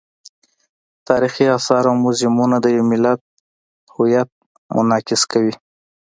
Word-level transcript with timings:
تاریخي 1.07 1.45
آثار 1.57 1.83
او 1.89 1.95
موزیمونه 2.03 2.57
د 2.61 2.65
یو 2.75 2.83
ملت 2.91 3.19
هویت 3.93 4.29
منعکس 4.75 5.21
کوي. 5.31 5.53